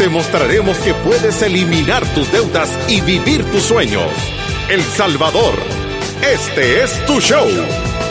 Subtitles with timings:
[0.00, 4.10] Te mostraremos que puedes eliminar tus deudas y vivir tus sueños.
[4.70, 5.52] El Salvador.
[6.22, 7.46] Este es tu show.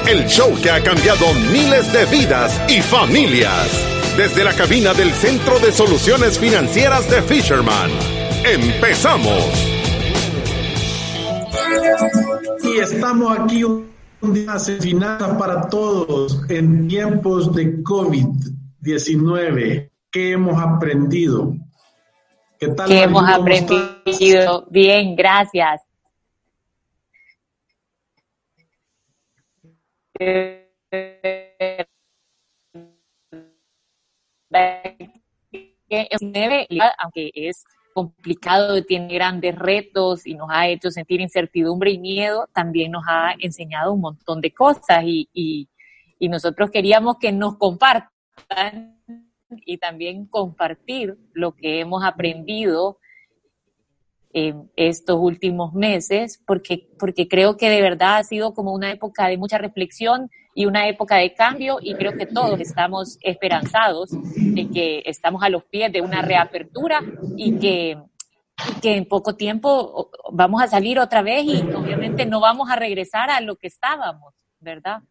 [0.07, 3.67] El show que ha cambiado miles de vidas y familias.
[4.15, 7.89] Desde la cabina del Centro de Soluciones Financieras de Fisherman.
[8.45, 9.43] ¡Empezamos!
[12.65, 13.89] Y estamos aquí un
[14.31, 19.89] día de finanzas para todos en tiempos de COVID-19.
[20.11, 21.55] ¿Qué hemos aprendido?
[22.59, 22.89] ¿Qué tal?
[22.89, 24.67] ¿Qué hemos aprendido?
[24.69, 25.81] Bien, gracias.
[36.97, 42.91] aunque es complicado, tiene grandes retos y nos ha hecho sentir incertidumbre y miedo, también
[42.91, 45.69] nos ha enseñado un montón de cosas y, y,
[46.27, 48.98] nosotros queríamos que nos compartan
[49.65, 52.99] y también compartir lo que hemos aprendido
[54.31, 59.27] en estos últimos meses, porque, porque creo que de verdad ha sido como una época
[59.27, 64.69] de mucha reflexión y una época de cambio y creo que todos estamos esperanzados de
[64.69, 67.01] que estamos a los pies de una reapertura
[67.37, 67.97] y que,
[68.81, 73.31] que en poco tiempo vamos a salir otra vez y obviamente no vamos a regresar
[73.31, 75.01] a lo que estábamos, ¿verdad?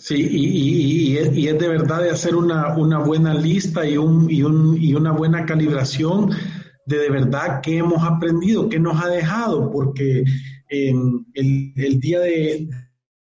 [0.00, 4.42] Sí, y, y, es, de verdad de hacer una, una buena lista y, un, y,
[4.42, 6.30] un, y una buena calibración
[6.86, 10.24] de de verdad qué hemos aprendido, qué nos ha dejado, porque
[10.70, 12.66] el, el, día de,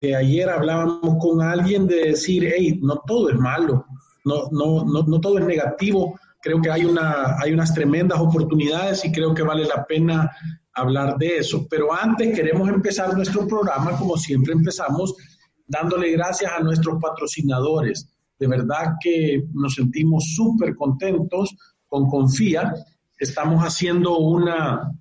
[0.01, 3.83] de, ayer hablábamos con alguien de decir, hey, no todo es malo,
[4.23, 9.03] no, no, no, no todo es negativo, creo que hay, una, hay unas tremendas oportunidades
[9.03, 10.29] y creo que vale la pena
[10.73, 11.65] hablar de eso.
[11.67, 15.15] Pero antes queremos empezar nuestro programa, como siempre empezamos,
[15.71, 18.07] dándole gracias a nuestros patrocinadores.
[18.37, 21.55] De verdad que nos sentimos súper contentos
[21.87, 22.73] con Confía
[23.21, 24.91] estamos haciendo una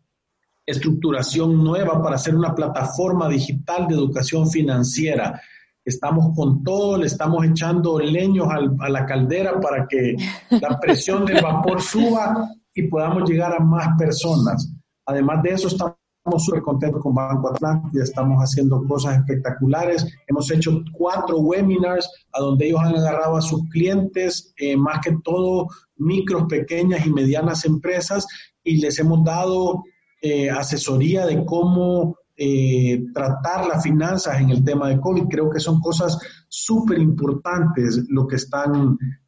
[0.66, 5.40] estructuración nueva para hacer una plataforma digital de educación financiera.
[5.82, 8.46] Estamos con todo, le estamos echando leños
[8.78, 10.16] a la caldera para que
[10.50, 14.70] la presión del vapor suba y podamos llegar a más personas.
[15.06, 15.94] Además de eso, estamos
[16.38, 20.06] súper contentos con Banco Atlántida, estamos haciendo cosas espectaculares.
[20.26, 25.16] Hemos hecho cuatro webinars a donde ellos han agarrado a sus clientes, eh, más que
[25.24, 28.26] todo micros, pequeñas y medianas empresas,
[28.62, 29.82] y les hemos dado
[30.22, 35.28] eh, asesoría de cómo eh, tratar las finanzas en el tema de COVID.
[35.28, 38.26] Creo que son cosas súper importantes lo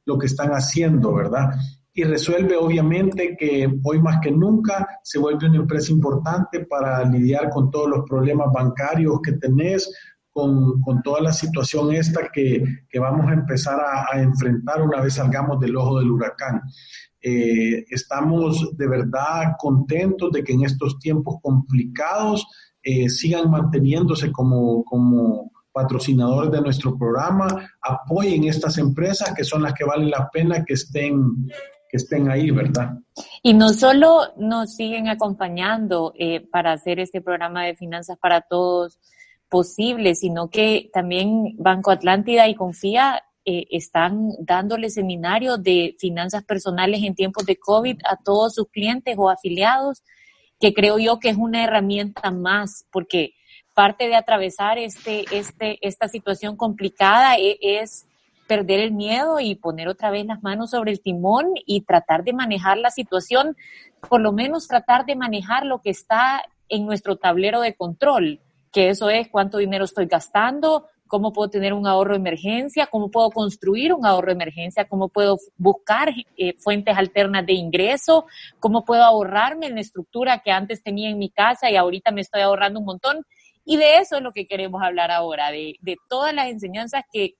[0.05, 1.51] lo que están haciendo, ¿verdad?
[1.95, 7.51] Y resuelve obviamente que hoy más que nunca se vuelve una empresa importante para lidiar
[7.51, 9.93] con todos los problemas bancarios que tenés,
[10.31, 15.15] con, con toda la situación esta que, que vamos a empezar a, enfrentar una vez
[15.15, 16.63] salgamos del ojo del huracán.
[17.21, 22.47] Eh, estamos de verdad contentos de que en estos tiempos complicados
[22.83, 27.47] eh, sigan manteniéndose como, como patrocinadores de nuestro programa,
[27.83, 31.47] apoyen estas empresas que son las que valen la pena que estén
[31.93, 32.95] que estén ahí, ¿verdad?
[33.43, 38.99] Y no solo nos siguen acompañando eh, para hacer este programa de finanzas para todos
[39.51, 47.03] posible, sino que también Banco Atlántida y Confía eh, están dándole seminarios de finanzas personales
[47.03, 50.03] en tiempos de COVID a todos sus clientes o afiliados,
[50.59, 53.35] que creo yo que es una herramienta más, porque
[53.75, 58.07] parte de atravesar este, este, esta situación complicada e, es
[58.53, 62.35] perder el miedo y poner otra vez las manos sobre el timón y tratar de
[62.35, 63.57] manejar la situación,
[64.11, 68.41] por lo menos tratar de manejar lo que está en nuestro tablero de control,
[68.71, 73.11] que eso es cuánto dinero estoy gastando, cómo puedo tener un ahorro de emergencia, cómo
[73.11, 78.27] puedo construir un ahorro de emergencia, cómo puedo buscar eh, fuentes alternas de ingreso,
[78.61, 82.21] cómo puedo ahorrarme en la estructura que antes tenía en mi casa y ahorita me
[82.21, 83.25] estoy ahorrando un montón.
[83.65, 85.79] Y de eso es lo que queremos hablar ahora, de,
[86.11, 87.37] todas las enseñanzas que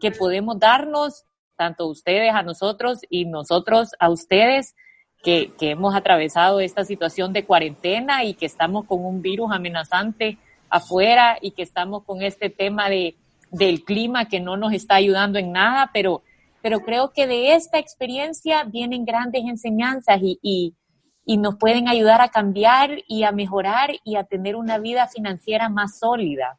[0.00, 1.24] que podemos darnos,
[1.56, 4.74] tanto ustedes a nosotros y nosotros a ustedes,
[5.22, 10.38] que, hemos atravesado esta situación de cuarentena y que estamos con un virus amenazante
[10.68, 13.16] afuera y que estamos con este tema de,
[13.50, 16.22] del clima que no nos está ayudando en nada, pero,
[16.62, 20.74] pero creo que de esta experiencia vienen grandes enseñanzas y,
[21.24, 25.68] y nos pueden ayudar a cambiar y a mejorar y a tener una vida financiera
[25.68, 26.58] más sólida.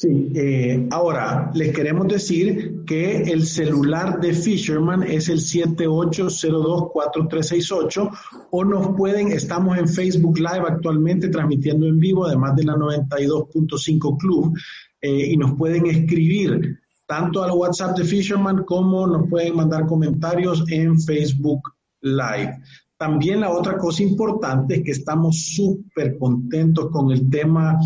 [0.00, 8.10] Sí, eh, ahora les queremos decir que el celular de Fisherman es el 78024368
[8.50, 14.16] o nos pueden, estamos en Facebook Live actualmente transmitiendo en vivo, además de la 92.5
[14.16, 14.58] Club,
[15.02, 20.64] eh, y nos pueden escribir tanto al WhatsApp de Fisherman como nos pueden mandar comentarios
[20.70, 21.60] en Facebook
[22.00, 22.58] Live.
[22.96, 27.78] También la otra cosa importante es que estamos súper contentos con el tema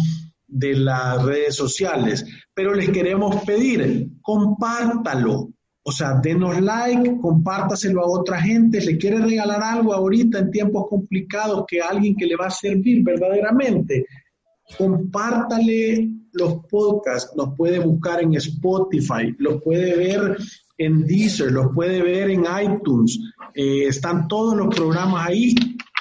[0.46, 5.50] de las redes sociales, pero les queremos pedir, compártalo.
[5.86, 10.86] O sea, denos like, compártaselo a otra gente, le quiere regalar algo ahorita en tiempos
[10.88, 14.06] complicados que alguien que le va a servir verdaderamente.
[14.78, 20.38] Compártale los podcasts, los puede buscar en Spotify, los puede ver
[20.78, 23.20] en Deezer, los puede ver en iTunes,
[23.54, 25.54] eh, están todos los programas ahí.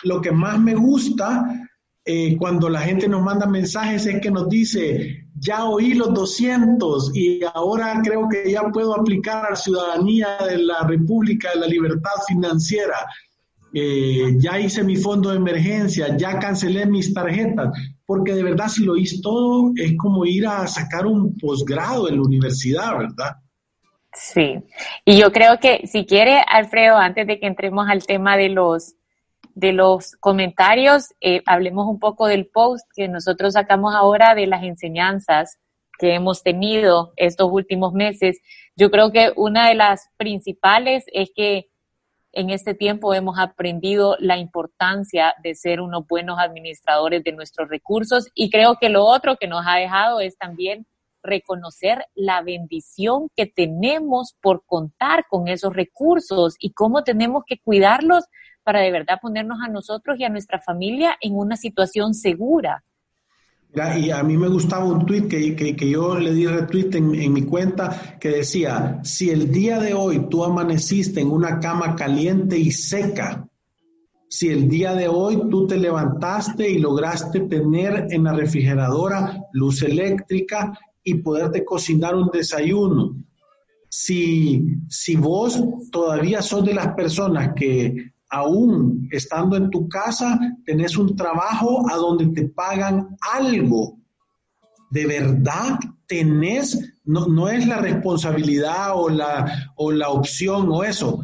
[0.04, 1.63] Lo que más me gusta
[2.06, 7.16] eh, cuando la gente nos manda mensajes es que nos dice, ya oí los 200
[7.16, 11.68] y ahora creo que ya puedo aplicar a la ciudadanía de la República de la
[11.68, 12.98] Libertad Financiera.
[13.74, 17.70] Eh, ya hice mi fondo de emergencia, ya cancelé mis tarjetas,
[18.06, 22.18] porque de verdad si lo oís todo es como ir a sacar un posgrado en
[22.18, 23.38] la universidad, ¿verdad?
[24.14, 24.60] Sí,
[25.06, 28.96] y yo creo que si quiere, Alfredo, antes de que entremos al tema de los
[29.56, 34.64] de los comentarios, eh, hablemos un poco del post que nosotros sacamos ahora de las
[34.64, 35.60] enseñanzas
[36.00, 38.40] que hemos tenido estos últimos meses.
[38.76, 41.70] Yo creo que una de las principales es que
[42.32, 48.28] en este tiempo hemos aprendido la importancia de ser unos buenos administradores de nuestros recursos
[48.34, 50.88] y creo que lo otro que nos ha dejado es también
[51.22, 58.26] reconocer la bendición que tenemos por contar con esos recursos y cómo tenemos que cuidarlos
[58.64, 62.84] para de verdad ponernos a nosotros y a nuestra familia en una situación segura.
[63.98, 67.44] y a mí me gustaba un tweet que, yo le di retweet en, en, mi
[67.44, 72.72] cuenta que decía, si el día de hoy tú amaneciste en una cama caliente y
[72.72, 73.48] seca,
[74.34, 79.84] si el día de hoy tú te levantaste y lograste tener en la refrigeradora luz
[79.84, 83.16] eléctrica y poderte cocinar un desayuno,
[83.88, 90.98] si, si vos todavía sos de las personas que aún estando en tu casa, tenés
[90.98, 94.00] un trabajo a donde te pagan algo.
[94.90, 101.24] De verdad tenés, no, no es la responsabilidad o la, o la opción o eso,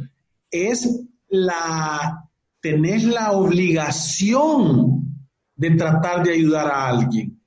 [0.52, 2.26] es la,
[2.62, 5.04] tenés la obligación
[5.56, 7.42] de tratar de ayudar a alguien.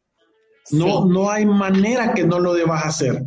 [0.73, 3.23] No, no hay manera que no lo debas hacer.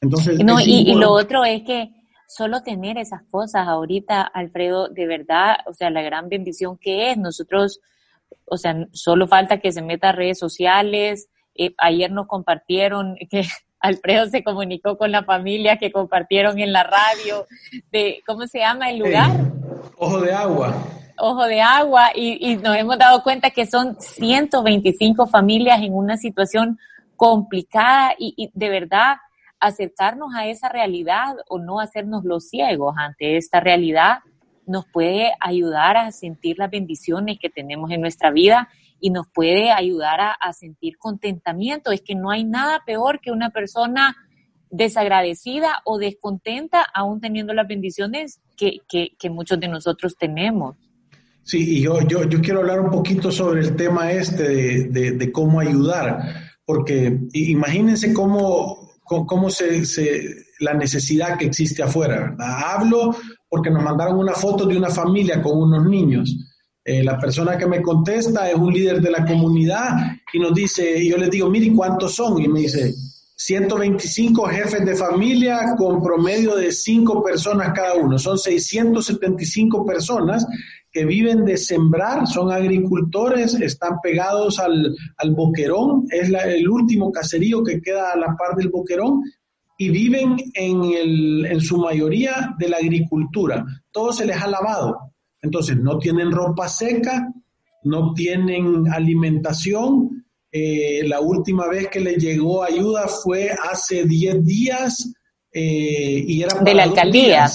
[0.00, 2.01] Entonces, no, y lo otro es que
[2.34, 7.18] solo tener esas cosas ahorita, Alfredo, de verdad, o sea, la gran bendición que es.
[7.18, 7.80] Nosotros,
[8.46, 11.28] o sea, solo falta que se meta a redes sociales.
[11.54, 13.44] Eh, ayer nos compartieron que
[13.80, 17.46] Alfredo se comunicó con la familia que compartieron en la radio
[17.90, 19.30] de, ¿cómo se llama el lugar?
[19.98, 20.74] Ojo de agua.
[21.18, 26.78] Ojo de agua y, nos hemos dado cuenta que son 125 familias en una situación
[27.16, 29.16] complicada y de verdad
[29.62, 34.18] acercarnos a esa realidad o no hacernos los ciegos ante esta realidad
[34.66, 38.68] nos puede ayudar a sentir las bendiciones que tenemos en nuestra vida
[39.00, 41.90] y nos puede ayudar a, sentir contentamiento.
[41.90, 44.16] Es que no hay nada peor que una persona
[44.70, 48.80] desagradecida o descontenta aún teniendo las bendiciones que,
[49.30, 50.76] muchos de nosotros tenemos.
[51.42, 55.32] Sí, y yo, yo, yo, quiero hablar un poquito sobre el tema este de, de
[55.32, 56.22] cómo ayudar,
[56.64, 58.91] porque imagínense cómo
[59.26, 59.82] cómo se,
[60.60, 62.34] la necesidad que existe afuera.
[62.38, 63.16] Hablo
[63.48, 66.36] porque nos mandaron una foto de una familia con unos niños.
[66.84, 69.90] Eh, la persona que me contesta es un líder de la comunidad
[70.32, 72.40] y nos dice, y yo les digo, mire, ¿cuántos son?
[72.40, 72.92] Y me dice,
[73.36, 78.18] 125 jefes de familia con promedio de 5 personas cada uno.
[78.18, 80.46] Son 675 personas
[80.92, 84.94] que viven de sembrar, son agricultores, están pegados al,
[85.34, 89.22] boquerón, es el último caserío que queda a la par del boquerón,
[89.78, 93.64] y viven en, el, en su mayoría de la agricultura.
[93.90, 95.12] Todo se les ha lavado.
[95.40, 97.32] Entonces, no tienen ropa seca,
[97.82, 100.21] no tienen alimentación.
[100.54, 105.10] Eh, la última vez que les llegó ayuda fue hace 10 días
[105.50, 107.48] eh, y era para de la alcaldía.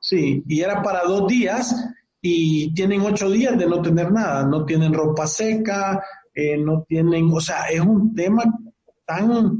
[0.00, 1.74] Sí, y era para dos días
[2.20, 6.02] y tienen ocho días de no tener nada, no tienen ropa seca,
[6.34, 8.42] eh, no tienen, o sea, es un tema
[9.06, 9.58] tan,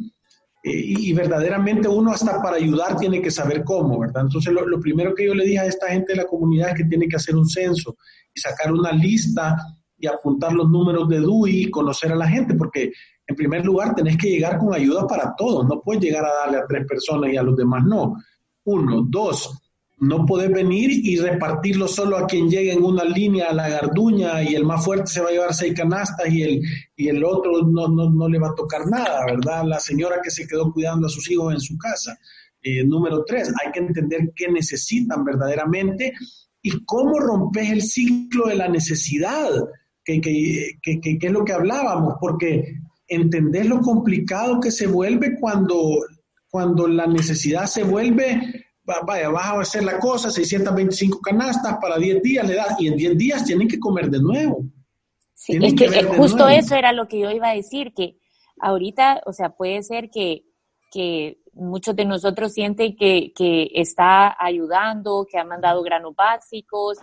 [0.65, 4.23] y, verdaderamente uno hasta para ayudar tiene que saber cómo, ¿verdad?
[4.23, 6.77] Entonces lo, lo, primero que yo le dije a esta gente de la comunidad es
[6.79, 7.97] que tiene que hacer un censo
[8.35, 9.57] y sacar una lista
[9.99, 12.93] y apuntar los números de DUI y conocer a la gente, porque
[13.27, 16.59] en primer lugar tenés que llegar con ayuda para todos, no puedes llegar a darle
[16.59, 18.15] a tres personas y a los demás no.
[18.65, 19.65] Uno, dos,
[19.99, 24.43] no podés venir y repartirlo solo a quien llegue en una línea a la garduña
[24.43, 26.63] y el más fuerte se va a llevar seis canastas y el,
[26.97, 29.65] y el otro no, no, no le va a tocar nada, ¿verdad?
[29.65, 32.19] La señora que se quedó cuidando a sus hijos en su casa.
[32.63, 36.13] Eh, número tres, hay que entender qué necesitan verdaderamente
[36.63, 39.51] y cómo rompes el ciclo de la necesidad,
[40.05, 42.75] que, que, que, que es lo que hablábamos, porque
[43.09, 46.01] entender lo complicado que se vuelve cuando,
[46.51, 52.23] cuando la necesidad se vuelve vaya, vas a hacer la cosa, 625 canastas para 10
[52.23, 54.65] días le das, y en 10 días tienen que comer de nuevo.
[55.35, 58.19] Sí, es que, justo eso era lo que yo iba a decir, que
[58.61, 60.45] ahorita, o sea, puede ser que,
[60.91, 66.99] que muchos de nosotros sienten que, que está ayudando, que ha mandado granos básicos,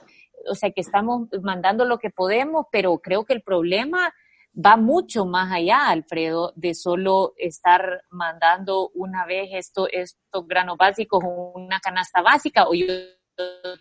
[0.50, 4.14] o sea, que estamos mandando lo que podemos, pero creo que el problema
[4.54, 11.24] va mucho más allá, Alfredo, de solo estar mandando una vez esto, estos granos básicos
[11.56, 12.68] una canasta básica.
[12.68, 12.86] O yo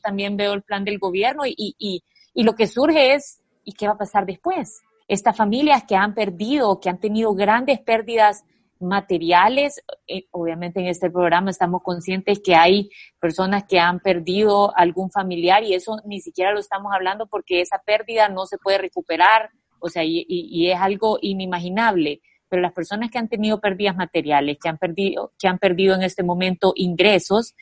[0.02, 3.94] también veo el plan del gobierno y, y lo que surge es, ¿y qué va
[3.94, 4.80] a pasar después?
[5.08, 8.44] Estas familias que han perdido, que han tenido grandes pérdidas
[8.80, 15.10] materiales, eh, obviamente en este programa estamos conscientes que hay personas que han perdido algún
[15.10, 19.50] familiar y eso ni siquiera lo estamos hablando porque esa pérdida no se puede recuperar,
[19.80, 22.20] o sea, y, es algo inimaginable.
[22.48, 26.02] Pero las personas que han tenido pérdidas materiales, que han perdido, que han perdido en
[26.02, 27.54] este momento ingresos,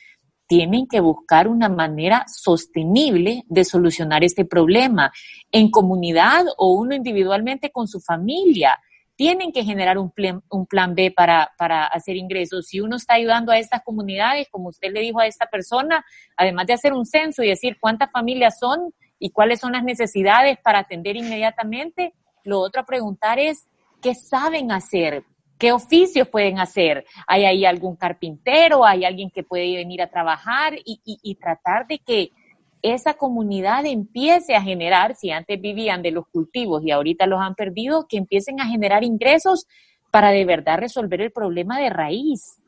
[0.47, 5.11] tienen que buscar una manera sostenible de solucionar este problema
[5.51, 8.79] en comunidad o uno individualmente con su familia.
[9.19, 12.67] Tienen que generar un plan, un plan B para, para hacer ingresos.
[12.67, 16.05] Si uno está ayudando a estas comunidades, como usted le dijo a esta persona,
[16.37, 20.57] además de hacer un censo y decir cuántas familias son, y cuáles son las necesidades
[20.63, 22.13] para atender inmediatamente.
[22.43, 23.67] Lo otro a preguntar es,
[24.01, 25.23] ¿qué saben hacer?
[25.57, 27.05] ¿Qué oficios pueden hacer?
[27.27, 28.85] ¿Hay ahí algún carpintero?
[28.85, 30.75] ¿Hay alguien que puede venir a trabajar?
[30.85, 32.31] Y, y, tratar de que
[32.81, 37.55] esa comunidad empiece a generar, si antes vivían de los cultivos y ahorita los han
[37.55, 39.67] perdido, que empiecen a generar ingresos
[40.11, 42.59] para de verdad resolver el problema de raíz.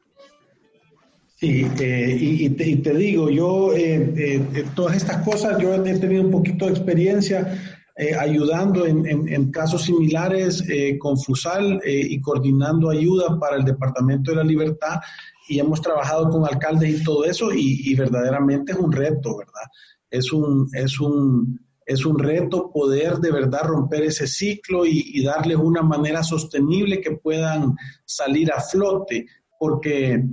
[1.42, 6.30] Sí, eh, y, te, digo, yo, eh, eh, todas estas cosas, yo he tenido un
[6.30, 7.78] poquito de experiencia
[8.20, 10.64] ayudando en, casos similares
[10.98, 15.00] con FUSAL y coordinando ayuda para el Departamento de la Libertad
[15.48, 19.70] y hemos trabajado con alcaldes y todo eso y, verdaderamente es un reto, ¿verdad?
[20.12, 25.24] Es un, es un, es un reto poder de verdad romper ese ciclo y, y
[25.24, 27.76] darles una manera sostenible que puedan
[28.06, 29.26] salir a flote,
[29.60, 30.24] porque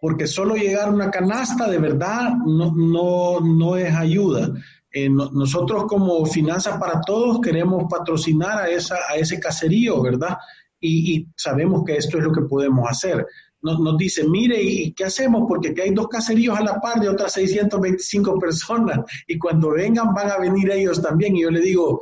[0.00, 4.52] porque solo llegar a una canasta de verdad no, no, no es ayuda.
[4.92, 10.38] Eh, nosotros como Finanzas para Todos queremos patrocinar a, esa, a ese caserío, ¿verdad?
[10.80, 13.26] Y, sabemos que esto es lo que podemos hacer.
[13.66, 15.42] Nos, nos dice, mire, ¿y qué hacemos?
[15.48, 20.14] Porque aquí hay dos caseríos a la par de otras 625 personas y cuando vengan
[20.14, 21.36] van a venir ellos también.
[21.36, 22.00] Y yo le digo,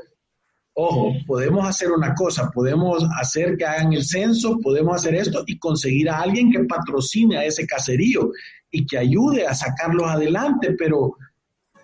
[0.77, 5.57] Ojo, podemos hacer una cosa, podemos hacer que hagan el censo, podemos hacer esto y
[5.57, 8.33] conseguir a alguien que patrocine a ese caserío
[8.73, 11.17] y que ayude a sacarlos adelante, pero,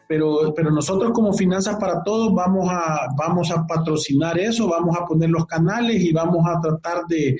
[0.08, 5.06] pero, pero nosotros como Finanzas para Todos vamos a, vamos a patrocinar eso, vamos a
[5.06, 7.38] poner los canales y vamos a tratar de,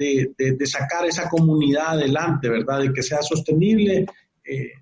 [0.00, 2.80] de, sacar esa comunidad adelante, ¿verdad?
[2.80, 4.06] De que sea sostenible.
[4.44, 4.72] Eh,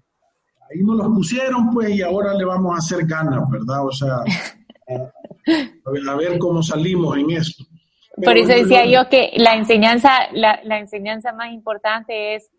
[0.70, 3.86] ahí nos los pusieron, pues, y ahora le vamos a hacer ganas, ¿verdad?
[3.86, 7.64] O sea, a ver, cómo salimos en esto.
[8.22, 12.50] Por eso decía yo que la enseñanza, la, la enseñanza más importante es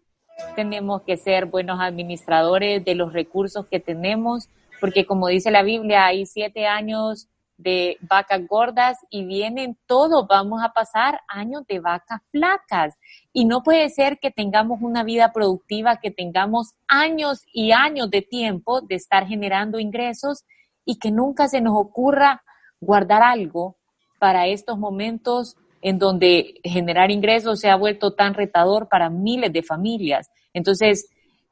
[0.55, 4.47] tenemos que ser buenos administradores de los recursos que tenemos,
[4.79, 7.27] porque como dice la Biblia, hay siete años
[7.59, 12.95] de vacas gordas y vienen todos, vamos a pasar años de vacas flacas.
[13.33, 18.21] Y no puede ser que tengamos una vida productiva, que tengamos años y años de
[18.21, 20.45] tiempo de estar generando ingresos
[20.85, 22.41] y que nunca se nos ocurra
[22.79, 23.75] guardar algo
[24.19, 29.63] para estos momentos en donde generar ingresos se ha vuelto tan retador para miles de
[29.63, 30.29] familias.
[30.53, 31.09] Entonces,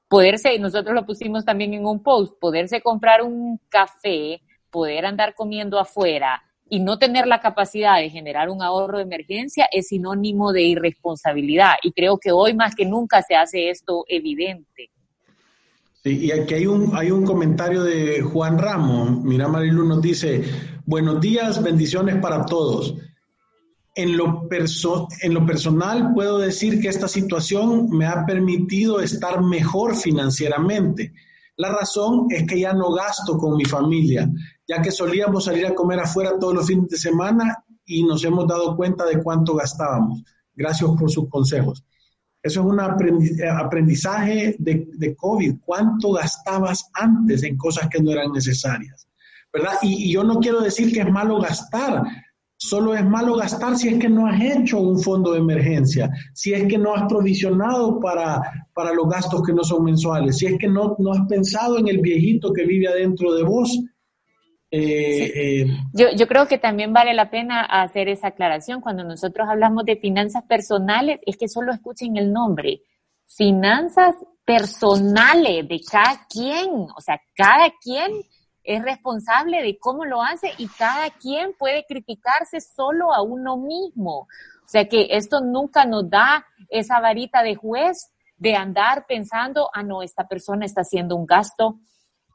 [0.07, 5.79] poderse, nosotros lo pusimos también en un post, poderse comprar un café, poder andar comiendo
[5.79, 10.63] afuera y no tener la capacidad de generar un ahorro de emergencia es sinónimo de
[10.63, 11.75] irresponsabilidad.
[11.81, 14.91] Y creo que hoy más que nunca se hace esto evidente
[16.09, 19.23] y aquí hay un, hay un comentario de Juan Ramos.
[19.23, 20.43] Mira, Marilu nos dice,
[20.85, 22.95] buenos días, bendiciones para todos.
[23.95, 24.47] en lo,
[25.21, 31.13] en lo personal puedo decir que esta situación me ha permitido estar mejor financieramente.
[31.57, 34.29] La razón es que ya no gasto con mi familia,
[34.67, 38.47] ya que solíamos salir a comer afuera todos los fines de semana y nos hemos
[38.47, 40.23] dado cuenta de cuánto gastábamos.
[40.55, 41.83] Gracias por sus consejos.
[42.41, 45.55] Eso es un aprendizaje de, de, COVID.
[45.65, 49.07] ¿Cuánto gastabas antes en cosas que no eran necesarias?
[49.51, 49.73] ¿Verdad?
[49.81, 52.03] Y, y yo no quiero decir que es malo gastar,
[52.59, 56.53] Solo es malo gastar si es que no has hecho un fondo de emergencia, si
[56.53, 58.41] es que no has provisionado para,
[58.73, 61.87] para los gastos que no son mensuales, si es que no, no has pensado en
[61.87, 63.79] el viejito que vive adentro de vos.
[64.69, 68.81] Eh, eh, yo, yo creo que también vale la pena hacer esa aclaración.
[68.81, 72.81] Cuando nosotros hablamos de finanzas personales, es que solo escuchen el nombre.
[73.27, 78.11] Finanzas personales de cada quien, o sea, cada quien
[78.63, 84.27] es responsable de cómo lo hace y cada quien puede criticarse solo a uno mismo.
[84.67, 89.83] O sea que esto nunca nos da esa varita de juez de andar pensando, ah,
[89.83, 91.79] no, esta persona está haciendo un gasto,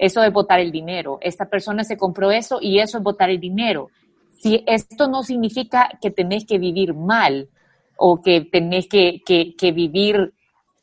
[0.02, 3.38] eso es botar el dinero, esta persona se compró eso y eso es botar el
[3.38, 3.88] dinero.
[4.32, 7.48] Si esto no significa que tenés que vivir mal
[7.96, 10.34] o que tenés que, que, que vivir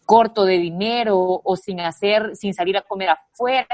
[0.05, 3.67] corto de dinero o sin hacer, sin salir a comer afuera,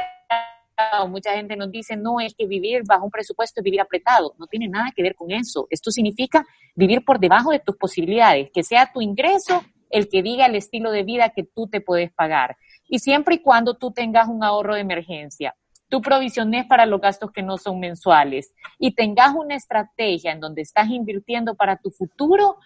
[1.08, 4.34] mucha gente nos dice, no, es que vivir bajo un presupuesto es vivir apretado.
[4.40, 5.68] No tiene nada que ver con eso.
[5.70, 9.62] Esto significa vivir por debajo de tus posibilidades, que sea tu ingreso
[9.92, 12.58] el que diga el estilo de vida que tú te puedes pagar.
[12.88, 15.56] Y siempre y cuando tú tengas un ahorro de emergencia,
[15.90, 18.54] tú provisiones para los gastos que no son mensuales.
[18.80, 22.58] Y tengas una estrategia en donde estás invirtiendo para tu futuro,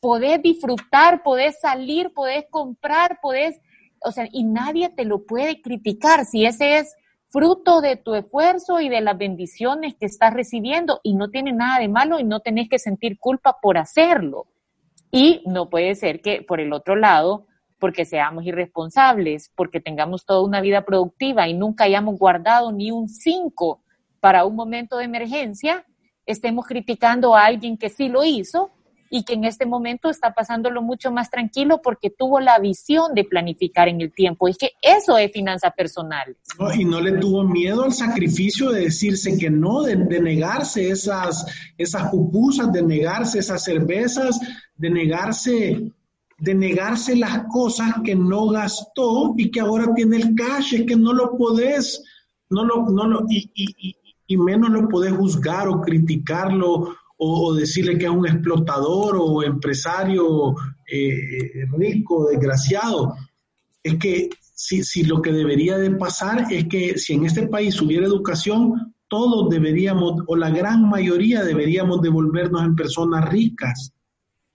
[0.00, 3.60] podés disfrutar, podés salir, podés comprar, podés,
[4.00, 6.94] o sea, y nadie te lo puede criticar si ese es
[7.30, 11.00] fruto de tu esfuerzo y de las bendiciones que estás recibiendo.
[11.02, 14.46] Y no tiene nada de malo y no tenés que sentir culpa por hacerlo.
[15.10, 17.46] Y no puede ser que por el otro lado,
[17.78, 23.08] porque seamos irresponsables, porque tengamos toda una vida productiva y nunca hayamos guardado ni un
[23.08, 23.80] 5
[24.20, 25.84] para un momento de emergencia,
[26.26, 28.70] estemos criticando a alguien que sí lo hizo
[29.10, 33.24] y que en este momento está pasándolo mucho más tranquilo porque tuvo la visión de
[33.24, 34.48] planificar en el tiempo.
[34.48, 36.36] Es que eso es finanza personal.
[36.74, 41.46] y no le tuvo miedo al sacrificio de decirse que no, de, negarse esas,
[41.78, 44.38] esas pupusas, de negarse esas cervezas,
[44.76, 45.90] de negarse
[46.38, 50.96] de negarse las cosas que no gastó y que ahora tiene el cash, es que
[50.96, 52.02] no lo podés,
[52.50, 53.96] no lo, no lo, y, y,
[54.28, 60.54] y menos lo podés juzgar o criticarlo o, decirle que es un explotador o empresario
[60.86, 63.16] eh, rico, desgraciado.
[63.82, 67.80] Es que si, si lo que debería de pasar es que si en este país
[67.80, 73.92] hubiera educación, todos deberíamos, o la gran mayoría deberíamos devolvernos en personas ricas,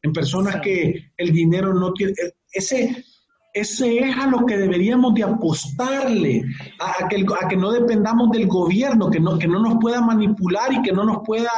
[0.04, 2.14] en personas que el dinero no tiene,
[2.52, 3.04] ese,
[3.54, 6.44] ese es a lo que deberíamos de apostarle,
[6.80, 10.74] a, que, a que no dependamos del gobierno, que no, que no nos pueda manipular
[10.74, 11.50] y que no nos pueda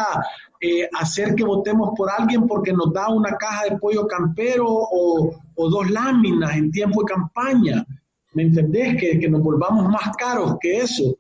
[0.62, 5.32] eh, hacer que votemos por alguien porque nos da una caja de pollo campero o,
[5.56, 7.86] dos láminas en tiempo de campaña.
[8.34, 8.98] ¿Me entendés?
[8.98, 11.16] Que, que nos volvamos más caros que eso.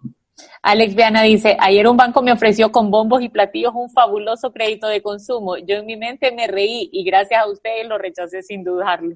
[0.62, 4.88] Alex Viana dice, ayer un banco me ofreció con bombos y platillos un fabuloso crédito
[4.88, 5.58] de consumo.
[5.58, 9.15] Yo en mi mente me reí y gracias a ustedes lo rechacé sin dudarlo.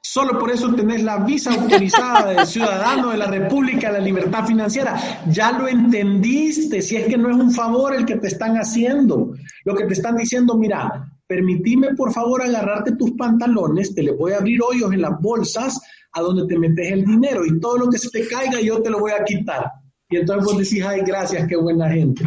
[0.00, 4.46] Solo por eso tenés la visa autorizada de ciudadano de la República de la Libertad
[4.46, 4.96] Financiera.
[5.26, 9.34] Ya lo entendiste, si es que no es un favor el que te están haciendo.
[9.64, 14.32] Lo que te están diciendo, mira, permitime por favor agarrarte tus pantalones, te le voy
[14.32, 15.80] a abrir hoyos en las bolsas
[16.12, 18.90] a donde te metes el dinero y todo lo que se te caiga yo te
[18.90, 19.70] lo voy a quitar.
[20.08, 22.24] Y entonces vos decís, ay, gracias, qué buena gente.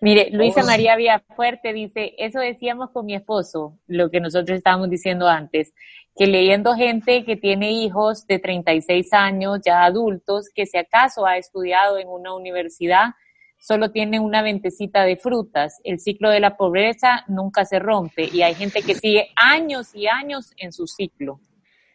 [0.00, 5.28] Mire, Luisa María Villafuerte dice, eso decíamos con mi esposo, lo que nosotros estábamos diciendo
[5.28, 5.72] antes
[6.16, 11.38] que leyendo gente que tiene hijos de 36 años, ya adultos, que si acaso ha
[11.38, 13.14] estudiado en una universidad,
[13.62, 15.80] solo tiene una ventecita de frutas.
[15.84, 20.08] El ciclo de la pobreza nunca se rompe y hay gente que sigue años y
[20.08, 21.40] años en su ciclo.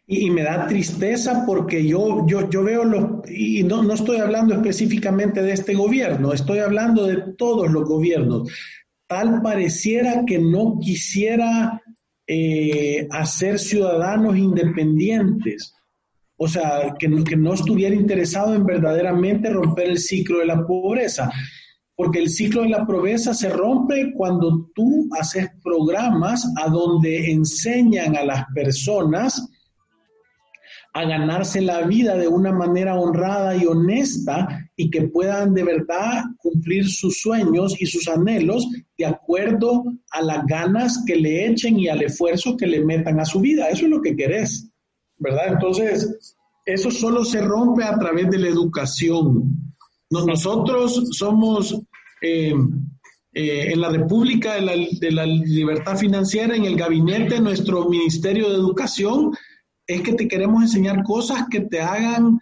[0.06, 4.54] Y, me da tristeza porque yo, yo, yo veo los, y no, no estoy hablando
[4.54, 8.50] específicamente de este gobierno, estoy hablando de todos los gobiernos.
[9.06, 11.82] Tal pareciera que no quisiera
[12.26, 15.74] eh, a ser ciudadanos independientes.
[16.38, 20.64] O sea, que no, que no estuviera interesado en verdaderamente romper el ciclo de la
[20.64, 21.30] pobreza.
[21.98, 28.16] Porque el ciclo de la pobreza se rompe cuando tú haces programas a donde enseñan
[28.16, 29.44] a las personas
[30.94, 36.22] a ganarse la vida de una manera honrada y honesta y que puedan de verdad
[36.38, 39.82] cumplir sus sueños y sus anhelos de acuerdo
[40.12, 43.70] a las ganas que le echen y al esfuerzo que le metan a su vida.
[43.70, 44.70] Eso es lo que querés,
[45.16, 45.54] ¿verdad?
[45.54, 49.72] Entonces, eso solo se rompe a través de la educación.
[50.10, 51.78] Nosotros somos
[52.22, 52.54] eh,
[53.34, 57.88] eh, en la República de la, de la Libertad Financiera, en el gabinete de nuestro
[57.88, 59.32] Ministerio de Educación,
[59.86, 62.38] es que te queremos enseñar cosas que te hagan,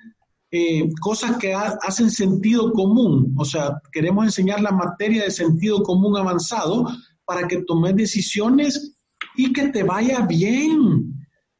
[0.50, 3.34] eh, cosas que hacen sentido común.
[3.36, 6.86] O sea, queremos enseñar la materia de sentido común avanzado
[7.24, 8.96] para que tomes decisiones
[9.36, 11.12] y que te vaya bien.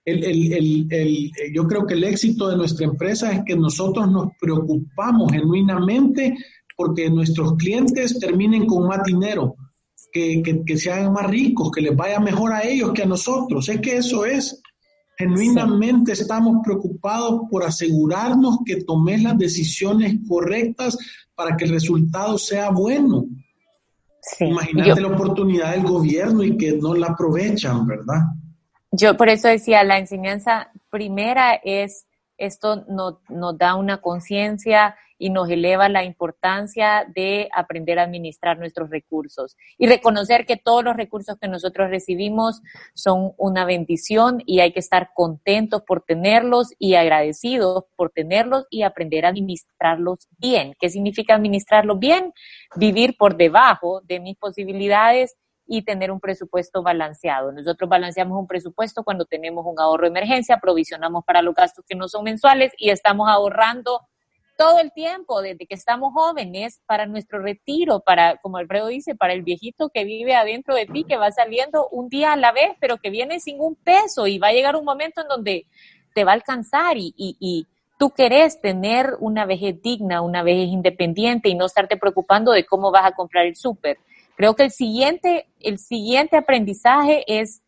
[0.05, 4.29] El, el, el, yo creo que el éxito de nuestra empresa es que nosotros nos
[4.41, 6.37] preocupamos genuinamente
[6.77, 9.57] porque nuestros clientes terminen con más dinero,
[10.13, 13.07] que, que, que se hagan más ricos, que les vaya mejor a ellos que a
[13.07, 13.69] nosotros.
[13.69, 14.63] Es que eso es.
[15.19, 20.99] Genuinamente estamos preocupados por asegurarnos que tomes las decisiones correctas
[21.35, 23.25] para que el resultado sea bueno.
[24.41, 28.23] Imagínate la oportunidad del gobierno y que no la aprovechan, ¿verdad?
[28.91, 35.49] Yo por eso decía, la enseñanza primera es, esto nos da una conciencia y nos
[35.49, 41.37] eleva la importancia de aprender a administrar nuestros recursos y reconocer que todos los recursos
[41.41, 42.63] que nosotros recibimos
[42.95, 48.83] son una bendición y hay que estar contentos por tenerlos y agradecidos por tenerlos y
[48.83, 50.75] aprender a administrarlos bien.
[50.79, 52.33] ¿Qué significa administrarlos bien?
[52.77, 57.53] Vivir por debajo de mis posibilidades y tener un presupuesto balanceado.
[57.53, 61.97] Nosotros balanceamos un presupuesto cuando tenemos un ahorro de emergencia, provisionamos para los gastos que
[61.97, 64.01] no son mensuales y estamos ahorrando
[64.57, 69.33] todo el tiempo, desde que estamos jóvenes, para nuestro retiro, para, como Alfredo dice, para
[69.33, 72.71] el viejito que vive adentro de ti, que va saliendo un día a la vez,
[72.81, 75.67] pero que viene sin un peso y va a llegar un momento en donde
[76.15, 77.67] te va a alcanzar y, y, y
[77.99, 82.91] tú querés tener una vejez digna, una vejez independiente y no estarte preocupando de cómo
[82.91, 83.99] vas a comprar el súper.
[84.37, 87.63] Creo que el siguiente, el siguiente aprendizaje es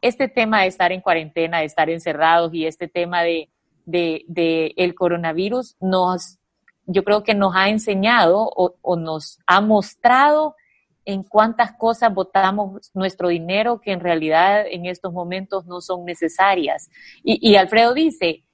[0.00, 3.48] este tema de estar en cuarentena, de estar encerrados y este tema de,
[3.84, 6.38] de, el coronavirus nos,
[6.86, 10.56] yo creo que nos ha enseñado o, nos ha mostrado
[11.04, 16.90] en cuántas cosas botamos nuestro dinero que en realidad en estos momentos no son necesarias.
[17.24, 18.44] Y, Alfredo dice,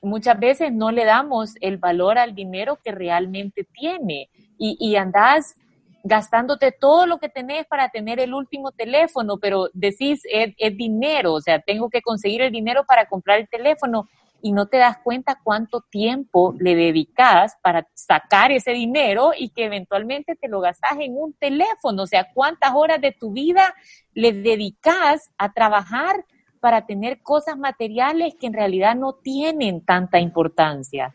[0.00, 5.56] muchas veces no le damos el valor al dinero que realmente tiene y, y andás
[6.04, 11.34] gastándote todo lo que tenés para tener el último teléfono, pero decís, es, es dinero,
[11.34, 14.08] o sea, tengo que conseguir el dinero para comprar el teléfono
[14.42, 19.66] y no te das cuenta cuánto tiempo le dedicas para sacar ese dinero y que
[19.66, 22.02] eventualmente te lo gastas en un teléfono.
[22.02, 23.72] O sea, cuántas horas de tu vida
[24.12, 26.24] le dedicas a trabajar
[26.60, 31.14] para tener cosas materiales que en realidad no tienen tanta importancia.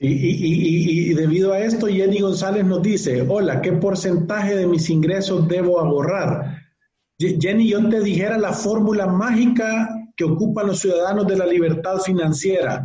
[0.00, 5.46] Y, y, debido a esto, Jenny González nos dice, hola, ¿qué porcentaje de mis ingresos
[5.46, 6.58] debo ahorrar?
[7.18, 12.84] Jenny, yo te dijera la fórmula mágica que ocupan los ciudadanos de la libertad financiera.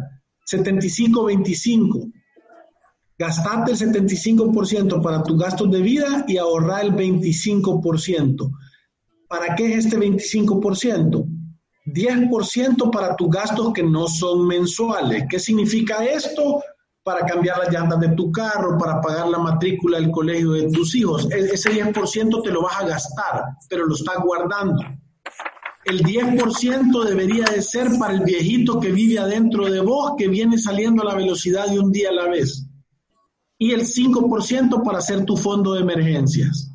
[0.50, 2.12] 75-25.
[3.18, 8.52] Gastate el 75% para tus gastos de vida y ahorrar el 25%.
[9.28, 11.26] ¿Para qué es este 25%?
[11.86, 15.26] 10% para tus gastos que no son mensuales.
[15.30, 16.62] ¿Qué significa esto?
[17.04, 20.94] Para cambiar las llantas de tu carro, para pagar la matrícula del colegio de tus
[20.96, 21.28] hijos.
[21.32, 24.84] E-, ese 10% te lo vas a gastar, pero lo estás guardando
[25.88, 30.58] el 10% debería de ser para el viejito que vive adentro de vos, que viene
[30.58, 32.68] saliendo a la velocidad de un día a la vez.
[33.58, 36.72] Y el 5% para hacer tu fondo de emergencias.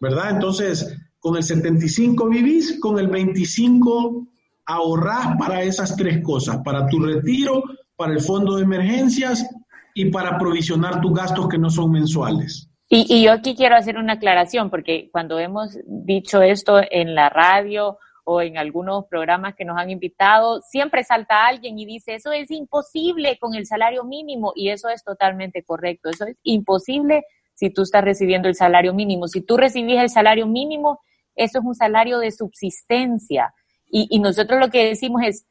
[0.00, 0.30] ¿Verdad?
[0.30, 4.26] Entonces, con el 75 vivís, con el 25
[4.66, 7.62] ahorrás para esas tres cosas, para tu retiro,
[7.96, 9.48] para el fondo de emergencias
[9.94, 12.68] y para provisionar tus gastos que no son mensuales.
[12.88, 17.28] Y, y yo aquí quiero hacer una aclaración, porque cuando hemos dicho esto en la
[17.28, 22.32] radio o en algunos programas que nos han invitado, siempre salta alguien y dice, eso
[22.32, 27.70] es imposible con el salario mínimo y eso es totalmente correcto, eso es imposible si
[27.70, 29.28] tú estás recibiendo el salario mínimo.
[29.28, 31.00] Si tú recibís el salario mínimo,
[31.34, 33.54] eso es un salario de subsistencia.
[33.94, 35.46] Y, nosotros lo que decimos es,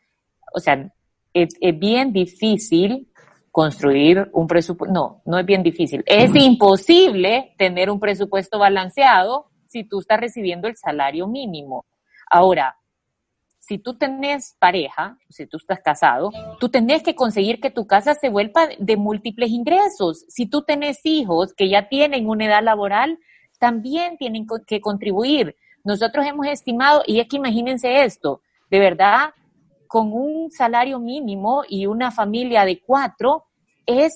[0.53, 0.91] o sea,
[1.33, 3.11] es, es bien difícil
[3.51, 9.83] construir un presupuesto, no, no es bien difícil, es imposible tener un presupuesto balanceado si
[9.83, 11.85] tú estás recibiendo el salario mínimo.
[12.33, 12.77] Ahora,
[13.59, 18.13] si tú tenés pareja, si tú estás casado, tú tenés que conseguir que tu casa
[18.13, 20.23] se vuelva de múltiples ingresos.
[20.29, 23.19] Si tú tenés hijos que ya tienen una edad laboral,
[23.59, 25.57] también tienen que contribuir.
[25.83, 29.33] Nosotros hemos estimado, y es que imagínense esto, de verdad,
[29.87, 33.43] con un salario mínimo y una familia de cuatro,
[33.85, 34.15] es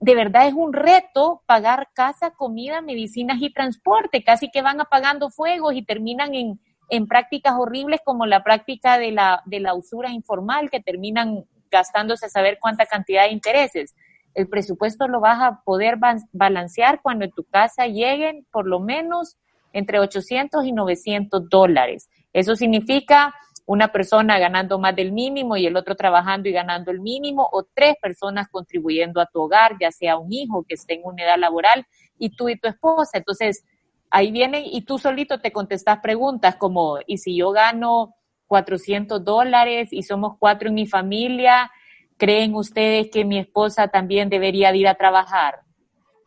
[0.00, 4.24] de verdad es un reto pagar casa, comida, medicinas y transporte.
[4.24, 9.12] Casi que van apagando fuegos y terminan en, en prácticas horribles como la práctica de
[9.12, 13.94] la, de la usura informal, que terminan gastándose a saber cuánta cantidad de intereses.
[14.34, 15.96] El presupuesto lo vas a poder
[16.32, 19.36] balancear cuando en tu casa lleguen por lo menos
[19.72, 22.08] entre 800 y 900 dólares.
[22.32, 23.34] Eso significa
[23.66, 27.64] una persona ganando más del mínimo y el otro trabajando y ganando el mínimo, o
[27.74, 31.38] tres personas contribuyendo a tu hogar, ya sea un hijo que esté en una edad
[31.38, 31.86] laboral
[32.18, 33.18] y tú y tu esposa.
[33.18, 33.64] Entonces,
[34.12, 38.14] ahí vienen y tú solito te contestas preguntas como, ¿y si yo gano
[38.46, 41.70] 400 dólares y somos cuatro en mi familia?
[42.18, 45.60] ¿Creen ustedes que mi esposa también debería ir a trabajar?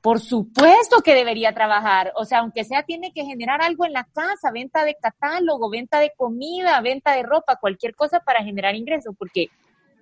[0.02, 2.12] Por supuesto que debería trabajar.
[2.16, 6.00] O sea, aunque sea, tiene que generar algo en la casa, venta de catálogo, venta
[6.00, 9.50] de comida, venta de ropa, cualquier cosa para generar ingresos, porque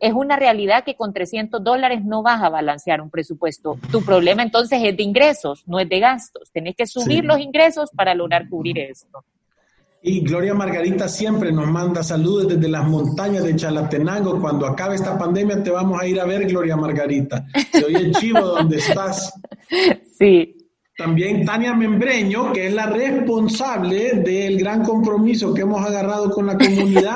[0.04, 3.80] es una realidad que con 300 dólares no vas a balancear un presupuesto.
[3.89, 6.52] Tu problema entonces es de ingresos, no es de gastos.
[6.52, 9.24] Tenés que subir los ingresos para lograr cubrir esto.
[10.02, 14.42] Y Gloria Margarita siempre nos manda saludos desde las montañas de Chalatenango.
[14.42, 17.46] Cuando acabe esta pandemia te vamos a ir a ver, Gloria Margarita.
[17.72, 19.34] Se oye chivo donde estás.
[20.20, 20.56] Sí.
[20.96, 26.56] También Tania Membreño, que es la responsable del gran compromiso que hemos agarrado con la
[26.56, 27.16] comunidad,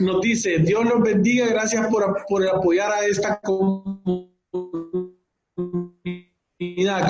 [0.00, 4.32] nos dice, Dios los bendiga, gracias por, por apoyar a esta comunidad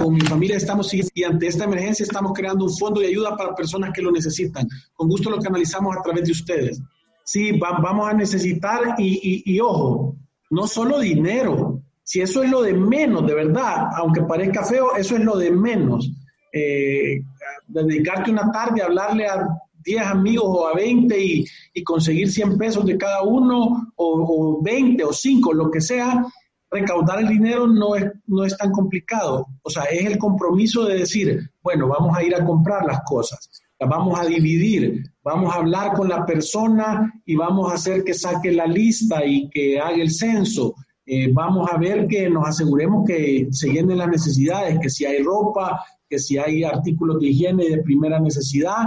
[0.00, 3.54] con mi familia estamos y ante esta emergencia estamos creando un fondo de ayuda para
[3.54, 4.66] personas que lo necesitan.
[4.94, 6.80] Con gusto lo canalizamos a través de ustedes.
[7.24, 10.16] Sí, vamos a necesitar y, y, ojo,
[10.50, 15.16] no solo dinero, si eso es lo de menos, de verdad, aunque parezca feo, eso
[15.16, 16.10] es lo de menos.
[16.52, 17.22] Eh,
[17.68, 19.46] dedicarte una tarde a hablarle a
[19.84, 24.62] 10 amigos o a 20 y, y conseguir 100 pesos de cada uno o, o
[24.62, 26.24] 20 o 5, lo que sea,
[26.72, 29.46] recaudar el dinero no es, no es tan complicado.
[29.62, 33.62] O sea, es el compromiso de decir, bueno, vamos a ir a comprar las cosas,
[33.78, 38.14] las vamos a dividir, vamos a hablar con la persona y vamos a hacer que
[38.14, 40.74] saque la lista y que haga el censo.
[41.04, 45.22] Eh, vamos a ver que nos aseguremos que se llenen las necesidades, que si hay
[45.22, 48.86] ropa, que si hay artículos de higiene de primera necesidad,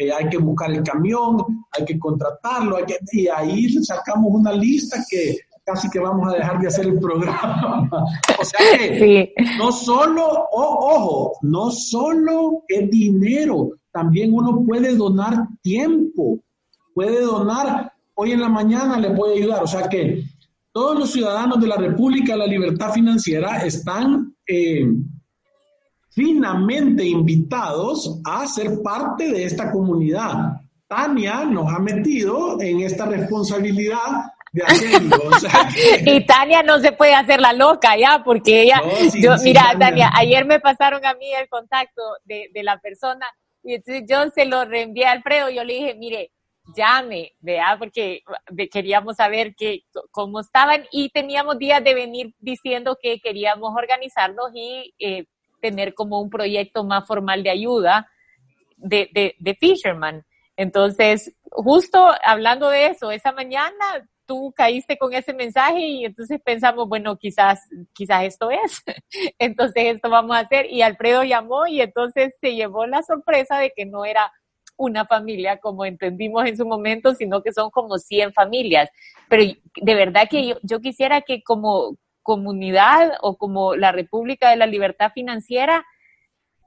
[0.00, 1.36] eh, hay que buscar el camión,
[1.72, 6.38] hay que contratarlo, hay que, y ahí sacamos una lista que casi que vamos a
[6.38, 7.90] dejar de hacer el programa.
[8.40, 16.38] o sea que no solo, ojo, no solo es dinero, también uno puede donar tiempo,
[16.94, 20.24] puede donar, hoy en la mañana le puede ayudar, o sea que
[20.72, 24.86] todos los ciudadanos de la República de la Libertad Financiera están eh,
[26.10, 30.60] finamente invitados a ser parte de esta comunidad.
[30.86, 34.32] Tania nos ha metido en esta responsabilidad
[36.04, 38.82] y Tania no se puede hacer la loca ya, porque ella,
[39.14, 40.10] yo, mira, Tania.
[40.14, 43.26] ayer me pasaron a mí el contacto de, la persona
[43.62, 46.32] y entonces yo se lo reenvié a Alfredo, yo le dije, mire,
[46.76, 48.22] llame, vea, porque
[48.72, 54.94] queríamos saber que, cómo estaban y teníamos días de venir diciendo que queríamos organizarnos y
[54.98, 55.26] eh,
[55.60, 58.08] tener como un proyecto más formal de ayuda
[58.76, 60.24] de, de, Fisherman.
[60.56, 66.88] Entonces, justo hablando de eso, esa mañana tú caíste con ese mensaje y entonces pensamos,
[66.88, 67.60] bueno, quizás,
[67.92, 68.82] quizás esto es.
[69.38, 70.66] Entonces esto vamos a hacer.
[70.70, 74.30] Y Alfredo llamó y entonces se llevó la sorpresa de que no era
[74.76, 78.88] una familia como entendimos en su momento, sino que son como 100 familias.
[79.28, 84.66] Pero de verdad que yo quisiera que como comunidad o como la República de la
[84.66, 85.84] Libertad Financiera,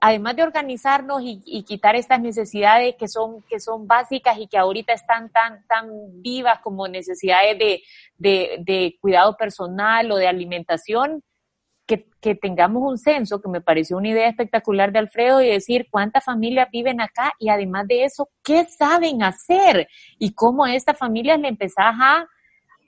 [0.04, 4.92] además de organizarnos y, quitar estas necesidades que son, que son básicas y que ahorita
[4.92, 5.88] están tan, tan
[6.22, 7.82] vivas como necesidades
[8.18, 11.24] de, cuidado personal o de alimentación,
[11.86, 15.88] que, que, tengamos un censo, que me pareció una idea espectacular de Alfredo, y decir
[15.90, 19.88] cuántas familias viven acá y además de eso, qué saben hacer
[20.20, 22.28] y cómo estas familias le empezás a,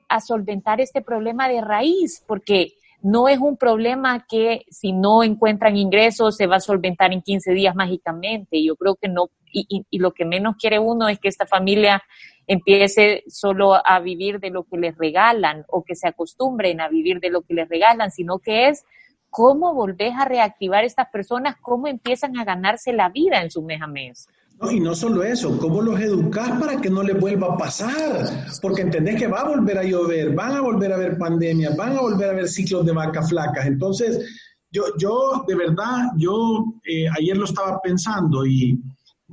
[0.10, 5.78] a solventar este problema de raíz, porque no es un problema que si no encuentran
[5.78, 8.64] ingresos se va a solventar en 15 días mágicamente.
[8.64, 12.02] Yo creo que no, y, lo que menos quiere uno es que esta familia
[12.48, 17.20] empiece solo a vivir de lo que les regalan o que se acostumbren a vivir
[17.20, 18.86] de lo que les regalan, sino que es
[19.30, 23.82] cómo volvés a reactivar estas personas, cómo empiezan a ganarse la vida en su mes
[23.84, 24.28] a mes.
[24.60, 28.48] No, y no solo eso, ¿cómo los educas para que no les vuelva a pasar?
[28.62, 31.98] Porque entendés que va a volver a llover, van a volver a haber pandemias, van
[31.98, 33.66] a volver a haber ciclos de vacas flacas.
[33.66, 34.26] Entonces,
[34.72, 38.82] yo, yo de verdad, yo eh, ayer lo estaba pensando y,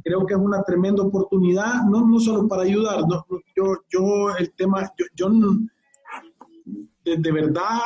[0.04, 3.00] Creo que es una tremenda oportunidad, no, no solo para ayudar,
[3.54, 5.30] yo, yo el tema, yo, yo
[7.04, 7.80] de verdad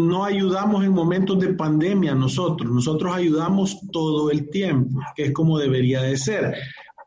[0.00, 5.58] no ayudamos en momentos de pandemia nosotros, nosotros ayudamos todo el tiempo, que es como
[5.58, 6.54] debería de ser.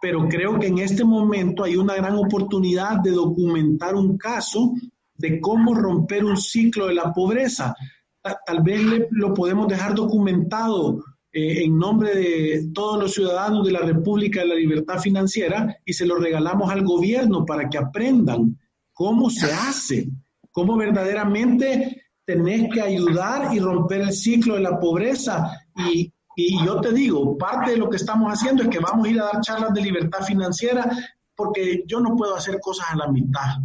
[0.01, 4.73] Pero creo que en este momento hay una gran oportunidad de documentar un caso
[5.15, 7.75] de cómo romper un ciclo de la pobreza.
[8.21, 13.79] Tal vez lo podemos dejar documentado eh, en nombre de todos los ciudadanos de la
[13.79, 18.59] República de la Libertad Financiera y se lo regalamos al gobierno para que aprendan
[18.93, 20.09] cómo se hace,
[20.51, 25.51] cómo verdaderamente tenés que ayudar y romper el ciclo de la pobreza.
[25.75, 29.09] Y, y, yo te digo, parte de lo que estamos haciendo es que vamos a
[29.09, 30.89] ir a dar charlas de libertad financiera
[31.35, 33.57] porque yo no puedo hacer cosas a la mitad.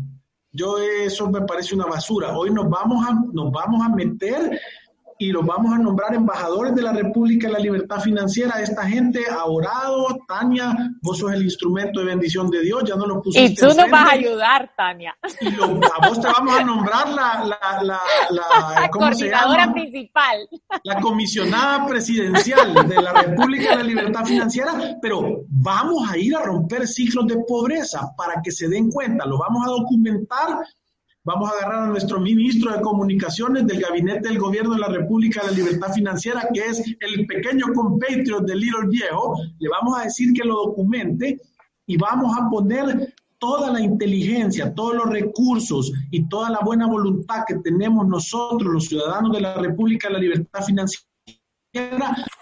[0.53, 2.37] Yo eso me parece una basura.
[2.37, 4.59] Hoy nos vamos a, nos vamos a meter
[5.18, 8.61] y los vamos a nombrar embajadores de la República de la Libertad Financiera.
[8.62, 13.07] Esta gente ha orado, Tania, vos sos el instrumento de bendición de Dios, ya no
[13.07, 13.52] lo pusiste.
[13.52, 15.16] Y tú nos vas a ayudar, Tania.
[15.40, 18.00] Y a vos te vamos a nombrar la, la, la,
[18.81, 20.48] la coordinadora principal.
[20.85, 26.42] La comisionada presidencial de la República de la Libertad Financiera, pero vamos a ir a
[26.42, 30.61] romper ciclos de pobreza para que se den cuenta, lo vamos a documentar
[31.29, 35.43] Vamos a agarrar a nuestro ministro de Comunicaciones del Gabinete del Gobierno de la República
[35.43, 39.35] de la Libertad Financiera, que es el pequeño compatriot del Little Viejo.
[39.59, 41.38] Le vamos a decir que lo documente
[41.85, 47.45] y vamos a poner toda la inteligencia, todos los recursos y toda la buena voluntad
[47.47, 51.08] que tenemos nosotros, los ciudadanos de la República de la Libertad Financiera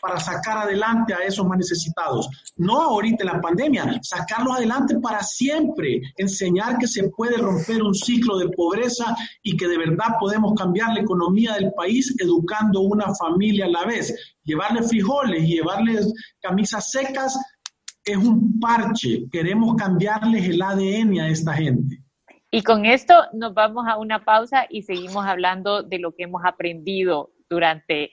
[0.00, 2.28] para sacar adelante a esos más necesitados.
[2.56, 7.94] No ahorita en la pandemia, sacarlos adelante para siempre, enseñar que se puede romper un
[7.94, 13.14] ciclo de pobreza y que de verdad podemos cambiar la economía del país educando una
[13.14, 14.14] familia a la vez.
[14.44, 17.36] Llevarle frijoles y llevarles camisas secas
[18.04, 19.28] es un parche.
[19.30, 22.00] Queremos cambiarles el ADN a esta gente.
[22.52, 26.42] Y con esto nos vamos a una pausa y seguimos hablando de lo que hemos
[26.44, 28.12] aprendido durante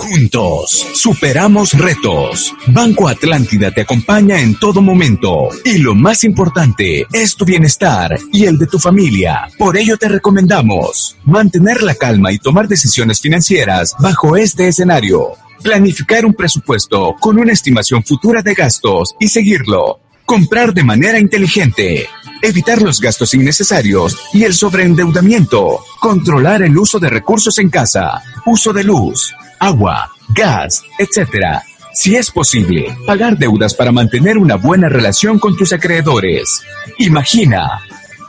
[0.00, 2.54] Juntos, superamos retos.
[2.68, 5.50] Banco Atlántida te acompaña en todo momento.
[5.62, 9.50] Y lo más importante es tu bienestar y el de tu familia.
[9.58, 15.32] Por ello te recomendamos mantener la calma y tomar decisiones financieras bajo este escenario.
[15.62, 20.00] Planificar un presupuesto con una estimación futura de gastos y seguirlo.
[20.24, 22.08] Comprar de manera inteligente.
[22.40, 25.80] Evitar los gastos innecesarios y el sobreendeudamiento.
[26.00, 28.22] Controlar el uso de recursos en casa.
[28.46, 31.60] Uso de luz agua, gas, etc.
[31.92, 36.62] Si es posible, pagar deudas para mantener una buena relación con tus acreedores.
[36.98, 37.80] Imagina,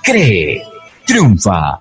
[0.04, 0.62] cree,
[1.06, 1.81] triunfa.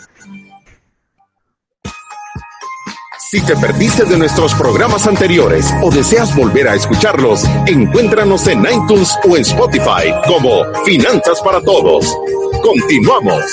[3.31, 9.17] Si te perdiste de nuestros programas anteriores o deseas volver a escucharlos, encuéntranos en iTunes
[9.25, 12.13] o en Spotify como Finanzas para Todos.
[12.61, 13.45] Continuamos.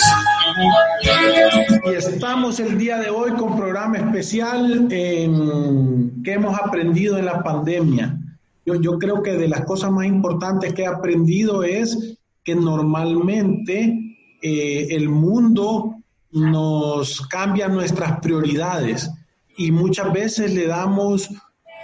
[1.84, 7.40] Y estamos el día de hoy con programa especial en que hemos aprendido en la
[7.44, 8.18] pandemia.
[8.66, 14.16] Yo, yo creo que de las cosas más importantes que he aprendido es que normalmente
[14.42, 15.94] eh, el mundo
[16.32, 19.08] nos cambia nuestras prioridades
[19.58, 21.28] y muchas veces le damos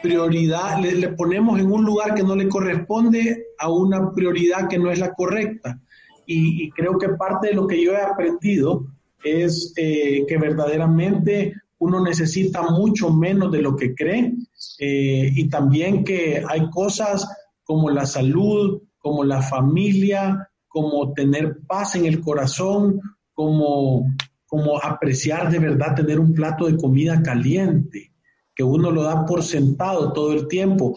[0.00, 4.90] prioridad, le, ponemos en un lugar que no le corresponde a una prioridad que no
[4.90, 5.80] es la correcta.
[6.26, 8.86] Y, creo que parte de lo que yo he aprendido
[9.22, 14.32] es eh, que verdaderamente uno necesita mucho menos de lo que cree
[14.78, 17.28] eh, y también que hay cosas
[17.64, 23.00] como la salud, como la familia, como tener paz en el corazón,
[23.34, 24.06] como
[24.54, 28.12] como apreciar de verdad tener un plato de comida caliente,
[28.54, 30.96] que uno lo da por sentado todo el tiempo,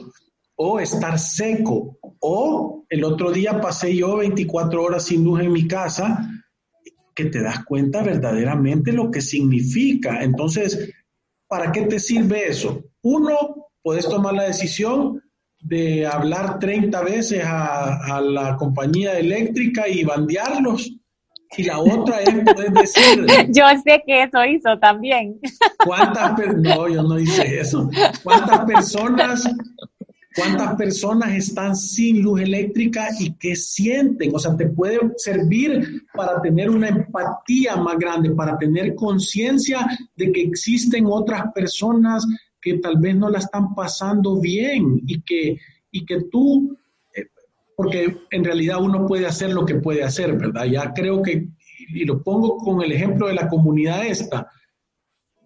[0.55, 5.67] o estar seco, O el otro día pasé yo 24 horas sin luz en mi
[5.67, 6.29] casa,
[7.15, 10.21] que te das cuenta verdaderamente lo que significa.
[10.21, 10.93] Entonces,
[11.47, 12.83] ¿para qué te sirve eso?
[13.01, 15.19] Uno, puedes tomar la decisión
[15.61, 20.96] de hablar 30 veces a, la compañía eléctrica y bandearlos.
[21.55, 23.25] Y la otra es poder decir...
[23.49, 25.39] Yo sé que eso hizo también.
[25.85, 27.89] ¿Cuántas No, yo no hice eso.
[28.23, 29.47] ¿Cuántas personas
[30.37, 34.33] cuántas personas están sin luz eléctrica y qué sienten.
[34.35, 39.85] O sea, te puede servir para tener una empatía más grande, para tener conciencia
[40.15, 42.25] de que existen otras personas
[42.61, 45.57] que tal vez no la están pasando bien y que,
[45.91, 46.77] y que tú,
[47.77, 50.65] porque en realidad uno puede hacer lo que puede hacer, ¿verdad?
[50.65, 51.47] Ya creo que,
[51.89, 54.49] y lo pongo con el ejemplo de la comunidad esta,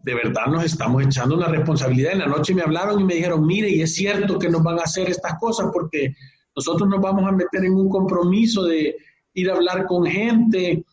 [0.01, 2.13] de verdad nos estamos echando una responsabilidad.
[2.13, 4.79] En la noche me hablaron y me dijeron, mire, y es cierto que nos van
[4.79, 6.15] a hacer estas cosas porque
[6.55, 8.95] nosotros nos vamos a meter en un compromiso de
[9.33, 10.85] ir a hablar con gente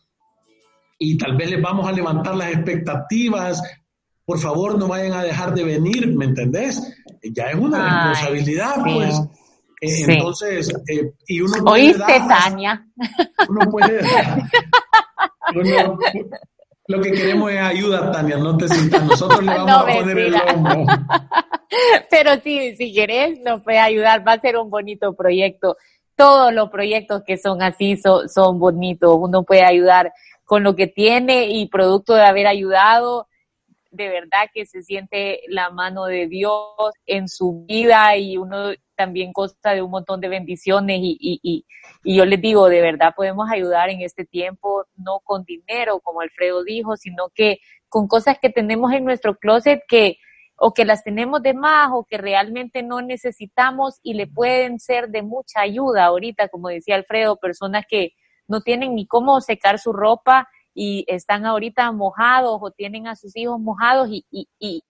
[0.97, 3.63] y tal vez les vamos a levantar las expectativas.
[4.25, 6.97] Por favor, no vayan a dejar de venir, ¿me entendés?
[7.23, 9.21] Ya es una responsabilidad, pues.
[9.81, 12.85] Eh, entonces, eh, y uno ¿Oíste, Tania?
[13.47, 14.01] Uno puede
[16.87, 19.03] lo que queremos es ayuda, Tania, no te sientas.
[19.03, 20.85] Nosotros le vamos a poner el hombro.
[22.09, 24.27] Pero sí, si querés, nos puede ayudar.
[24.27, 25.77] Va a ser un bonito proyecto.
[26.15, 29.15] Todos los proyectos que son así son, son bonitos.
[29.19, 30.11] Uno puede ayudar
[30.45, 33.27] con lo que tiene y producto de haber ayudado,
[33.91, 39.31] de verdad que se siente la mano de Dios en su vida y uno también
[39.31, 41.65] consta de un montón de bendiciones y, y,
[42.03, 46.19] y, yo les digo, de verdad podemos ayudar en este tiempo, no con dinero, como
[46.19, 50.17] Alfredo dijo, sino que con cosas que tenemos en nuestro closet que
[50.57, 55.07] o que las tenemos de más o que realmente no necesitamos y le pueden ser
[55.07, 56.03] de mucha ayuda.
[56.03, 58.11] Ahorita, como decía Alfredo, personas que
[58.49, 63.33] no tienen ni cómo secar su ropa y están ahorita mojados o tienen a sus
[63.37, 64.83] hijos mojados y, y, y,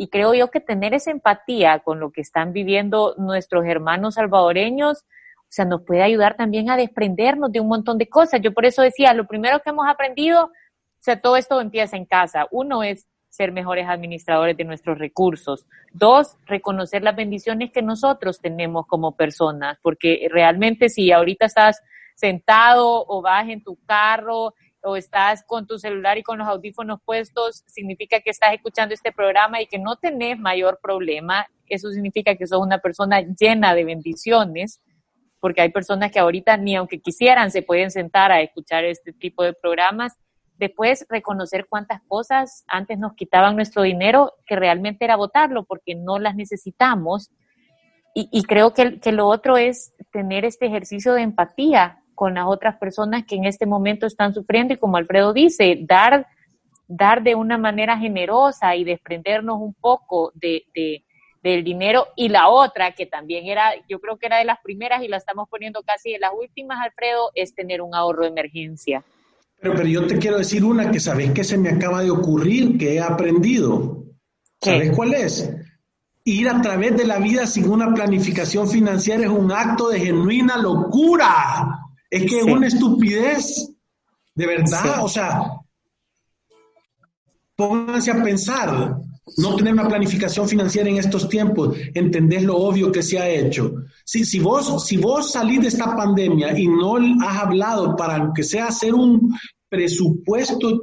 [0.00, 5.04] y creo yo que tener esa empatía con lo que están viviendo nuestros hermanos salvadoreños,
[5.40, 8.40] o sea, nos puede ayudar también a desprendernos de un montón de cosas.
[8.40, 10.50] Yo por eso decía, lo primero que hemos aprendido, o
[11.00, 12.46] sea, todo esto empieza en casa.
[12.50, 15.66] Uno es ser mejores administradores de nuestros recursos.
[15.92, 21.82] Dos, reconocer las bendiciones que nosotros tenemos como personas, porque realmente si ahorita estás
[22.14, 27.00] sentado o vas en tu carro o estás con tu celular y con los audífonos
[27.04, 31.46] puestos, significa que estás escuchando este programa y que no tenés mayor problema.
[31.66, 34.80] Eso significa que sos una persona llena de bendiciones,
[35.40, 39.42] porque hay personas que ahorita ni aunque quisieran se pueden sentar a escuchar este tipo
[39.42, 40.16] de programas.
[40.56, 46.18] Después, reconocer cuántas cosas antes nos quitaban nuestro dinero, que realmente era votarlo porque no
[46.18, 47.30] las necesitamos.
[48.12, 52.76] Y, creo que, que lo otro es tener este ejercicio de empatía con las otras
[52.76, 56.26] personas que en este momento están sufriendo y como Alfredo dice, dar,
[56.86, 60.66] dar de una manera generosa y desprendernos un poco de,
[61.42, 65.02] del dinero y la otra que también era, yo creo que era de las primeras
[65.02, 69.02] y la estamos poniendo casi de las últimas, Alfredo, es tener un ahorro de emergencia.
[69.58, 72.76] Pero, pero yo te quiero decir una que sabes que se me acaba de ocurrir,
[72.76, 74.04] que he aprendido.
[74.60, 75.50] ¿Sabes cuál es?
[76.24, 80.58] Ir a través de la vida sin una planificación financiera es un acto de genuina
[80.58, 81.79] locura.
[82.10, 83.72] Es que es una estupidez,
[84.34, 85.04] de verdad.
[85.04, 85.42] O sea,
[87.54, 88.96] pónganse a pensar,
[89.36, 93.74] no tener una planificación financiera en estos tiempos, entender lo obvio que se ha hecho.
[94.04, 98.42] Si, si, vos, si vos salís de esta pandemia y no has hablado para que
[98.42, 99.32] sea hacer un
[99.68, 100.80] presupuesto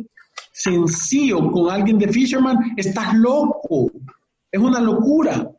[0.53, 3.91] sencillo con alguien de Fisherman, estás loco.
[4.51, 5.51] Es una locura.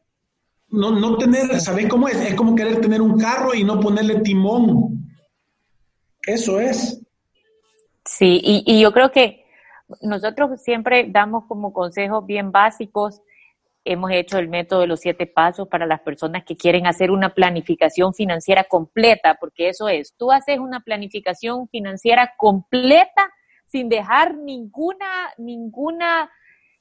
[0.70, 2.16] No, no tener, ¿sabes cómo es?
[2.16, 4.97] Es como querer tener un carro y no ponerle timón.
[6.28, 7.00] Eso es.
[8.04, 9.46] Sí, y, yo creo que
[10.02, 13.22] nosotros siempre damos como consejos bien básicos.
[13.82, 17.30] Hemos hecho el método de los siete pasos para las personas que quieren hacer una
[17.30, 23.30] planificación financiera completa, porque eso es, tú haces una planificación financiera completa
[23.66, 26.30] sin dejar ninguna, ninguna,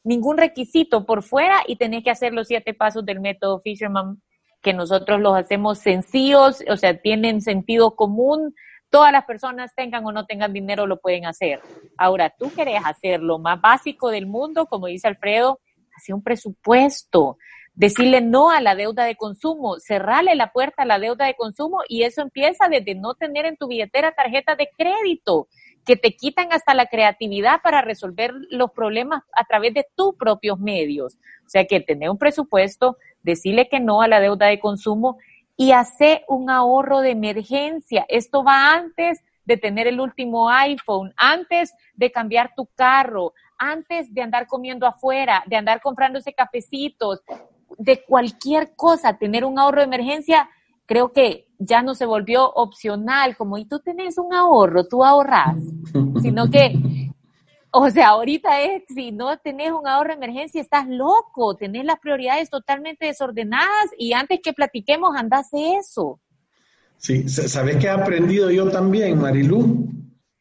[0.04, 4.22] ningún requisito por fuera y tenés que hacer los siete pasos del método Fisherman,
[4.62, 8.54] que nosotros los hacemos sencillos, o sea, tienen sentido común,
[8.90, 11.62] todas las personas tengan o no tengan dinero lo pueden hacer.
[11.98, 15.60] Ahora, tú querés hacer lo más básico del mundo, como dice Alfredo,
[15.96, 17.38] hacer un presupuesto,
[17.74, 21.82] decirle no a la deuda de consumo, cerrarle la puerta a la deuda de consumo
[21.88, 25.48] y eso empieza desde no tener en tu billetera tarjeta de crédito,
[25.86, 30.60] que te quitan hasta la creatividad para resolver los problemas a través de tus propios
[30.60, 31.16] medios.
[31.46, 35.18] O sea que tener un presupuesto, decirle que no a la deuda de consumo
[35.58, 38.06] y hace un ahorro de emergencia.
[38.08, 44.22] Esto va antes de tener el último iPhone, antes de cambiar tu carro, antes de
[44.22, 47.22] andar comiendo afuera, de andar comprándose cafecitos,
[47.78, 50.50] de cualquier cosa, tener un ahorro de emergencia,
[50.86, 55.58] creo que ya no se volvió opcional, como y tú tenés un ahorro, tú ahorras,
[56.22, 57.07] sino que,
[57.80, 62.00] o sea, ahorita es, si no tenés un ahorro de emergencia, estás loco, tenés las
[62.00, 66.20] prioridades totalmente desordenadas y antes que platiquemos, andás eso.
[66.98, 69.90] Sí, ¿sabes qué he aprendido yo también, Marilu?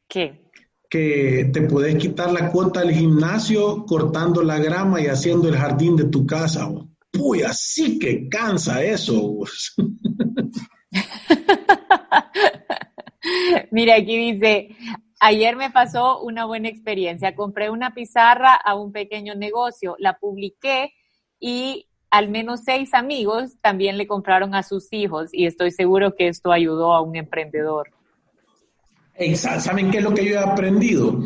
[0.08, 0.46] ¿Qué?
[0.88, 5.94] Que te puedes quitar la cuota del gimnasio cortando la grama y haciendo el jardín
[5.94, 6.70] de tu casa.
[7.18, 9.40] Uy, así que cansa eso.
[13.70, 14.68] Mira, aquí dice,
[15.20, 17.34] ayer me pasó una buena experiencia.
[17.34, 20.92] Compré una pizarra a un pequeño negocio, la publiqué
[21.40, 26.28] y al menos seis amigos también le compraron a sus hijos y estoy seguro que
[26.28, 27.90] esto ayudó a un emprendedor.
[29.34, 31.18] ¿Saben qué es lo que yo he aprendido?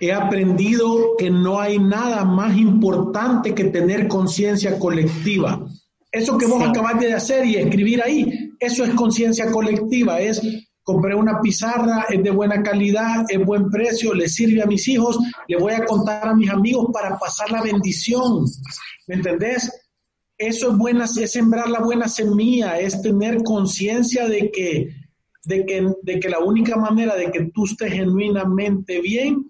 [0.00, 5.64] He aprendido que no hay nada más importante que tener conciencia colectiva.
[6.10, 11.14] Eso que vos acabas de hacer y escribir ahí, eso es conciencia colectiva, es compré
[11.14, 15.56] una pizarra, es de buena calidad, es buen precio, le sirve a mis hijos, le
[15.56, 18.44] voy a contar a mis amigos para pasar la bendición.
[19.06, 19.70] ¿Me entendés?
[20.36, 24.88] Eso es buena, es sembrar la buena semilla, es tener conciencia de que,
[25.44, 29.46] de, que, de que la única manera de que tú estés genuinamente bien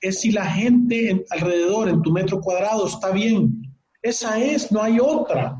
[0.00, 3.62] es si la gente alrededor, en tu metro cuadrado, está bien.
[4.02, 5.56] Esa es, no hay otra.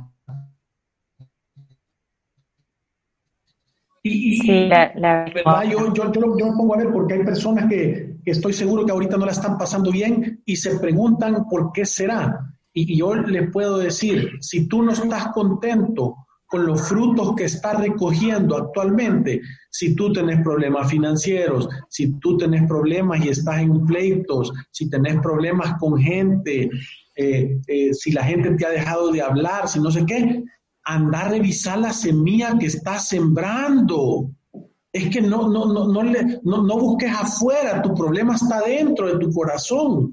[4.07, 4.93] Y, sí, la,
[5.35, 5.63] ¿verdad?
[5.65, 8.93] Yo, yo, yo, me pongo a ver porque hay personas que, que, estoy seguro que
[8.93, 12.55] ahorita no la están pasando bien y se preguntan por qué será.
[12.75, 17.81] Y, yo les puedo decir, si tú no estás contento con los frutos que estás
[17.81, 19.41] recogiendo actualmente,
[19.71, 25.19] si tú tenés problemas financieros, si tú tenés problemas y estás en pleitos, si tenés
[25.23, 26.69] problemas con gente,
[27.17, 30.45] eh, eh, si la gente te ha dejado de hablar, si no sé qué,
[30.85, 34.31] anda a revisar la semilla que estás sembrando.
[34.93, 39.09] Es que no, no, no, no, le, no, no busques afuera, tu problema está dentro
[39.09, 40.13] de tu corazón.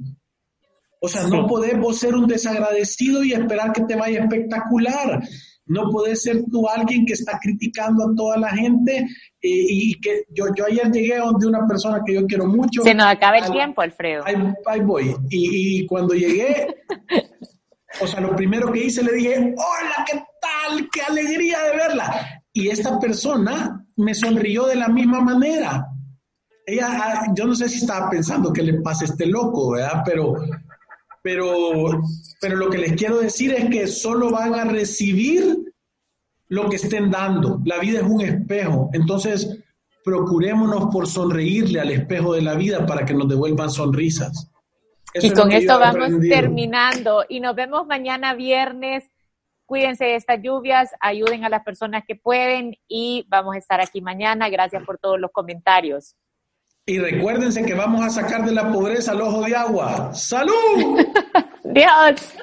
[1.04, 5.22] O sea, no podés vos ser un desagradecido y esperar que te vaya espectacular.
[5.66, 9.08] No podés ser tú alguien que está criticando a toda la gente eh,
[9.42, 12.84] y que yo, yo ayer llegué a donde una persona que yo quiero mucho.
[12.84, 14.24] Se nos acaba el tiempo, Alfredo.
[14.26, 15.16] Ahí, voy.
[15.30, 16.68] Y, cuando llegué,
[18.02, 20.24] o sea, lo primero que hice le dije, hola, ¿qué
[20.68, 20.90] tal?
[20.92, 22.44] ¡Qué alegría de verla!
[22.54, 25.88] Y esta persona me sonrió de la misma manera.
[26.66, 30.04] Ella, ah, yo no sé si estaba pensando que le pasa este loco, ¿verdad?
[30.06, 30.36] Pero
[31.22, 32.02] pero,
[32.40, 35.74] pero lo que les quiero decir es que solo van a recibir
[36.48, 37.62] lo que estén dando.
[37.66, 38.90] La vida es un espejo.
[38.94, 39.60] Entonces,
[40.04, 44.52] procurémonos por sonreírle al espejo de la vida para que nos devuelvan sonrisas.
[45.14, 49.10] y con esto vamos terminando y nos vemos mañana viernes.
[49.72, 54.02] Cuídense de estas lluvias, ayuden a las personas que pueden y vamos a estar aquí
[54.02, 54.50] mañana.
[54.50, 56.18] Gracias por todos los comentarios.
[56.86, 60.14] Y recuérdense que vamos a sacar de la pobreza al ojo de agua.
[60.14, 61.06] ¡Salud!
[61.64, 62.34] Dios.